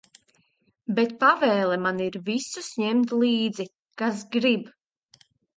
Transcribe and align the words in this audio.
Bet 0.99 1.11
pavēle 1.23 1.77
man 1.83 2.01
ir 2.07 2.17
visus 2.31 2.71
ņemt 2.85 3.15
līdzi, 3.25 3.71
kas 4.03 4.29
grib. 4.39 4.77